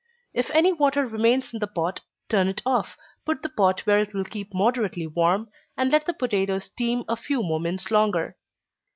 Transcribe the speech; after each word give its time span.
If 0.33 0.49
any 0.49 0.73
water 0.73 1.05
remains 1.05 1.53
in 1.53 1.59
the 1.59 1.67
pot, 1.67 2.01
turn 2.27 2.47
it 2.47 2.63
off, 2.65 2.97
put 3.23 3.43
the 3.43 3.49
pot 3.49 3.81
where 3.81 3.99
it 3.99 4.15
will 4.15 4.23
keep 4.23 4.51
moderately 4.51 5.05
warm, 5.05 5.51
and 5.77 5.91
let 5.91 6.07
the 6.07 6.13
potatoes 6.15 6.63
steam 6.63 7.03
a 7.07 7.15
few 7.15 7.43
moments 7.43 7.91
longer. 7.91 8.35